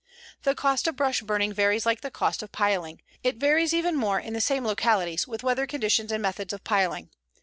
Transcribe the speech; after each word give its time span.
"The 0.41 0.55
cost 0.55 0.87
of 0.87 0.95
brush 0.95 1.21
burning 1.21 1.53
varies 1.53 1.85
like 1.85 2.01
the 2.01 2.09
cost 2.09 2.41
of 2.41 2.51
piling. 2.51 3.03
It 3.21 3.35
varies 3.37 3.71
even 3.71 3.95
more 3.95 4.19
in 4.19 4.33
the 4.33 4.41
same 4.41 4.65
localities, 4.65 5.27
with 5.27 5.43
weather 5.43 5.67
conditions 5.67 6.11
and 6.11 6.23
methods 6.23 6.53
of 6.53 6.63
piling. 6.63 7.11